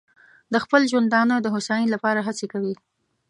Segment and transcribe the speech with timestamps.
[0.53, 2.73] د خپل ژوندانه د هوساینې لپاره هڅې کوي.